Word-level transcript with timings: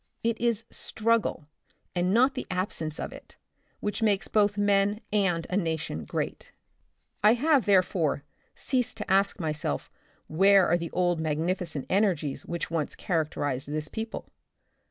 It 0.23 0.41
is 0.41 0.65
struggle, 0.71 1.47
and 1.95 2.11
not 2.11 2.33
the 2.33 2.47
absence 2.49 2.99
of 2.99 3.13
it, 3.13 3.37
which 3.81 4.01
makes 4.01 4.27
both 4.27 4.57
men 4.57 5.01
and 5.13 5.45
a 5.47 5.55
nation 5.55 6.05
great. 6.05 6.51
I 7.23 7.33
have, 7.33 7.67
therefore, 7.67 8.23
ceased 8.55 8.97
to 8.97 9.11
ask 9.11 9.39
myself 9.39 9.91
where 10.25 10.65
are 10.65 10.77
the 10.79 10.89
old 10.89 11.19
magnificent 11.19 11.85
energies 11.87 12.47
which 12.47 12.71
once 12.71 12.95
characterized 12.95 13.69
this 13.71 13.89
people. 13.89 14.27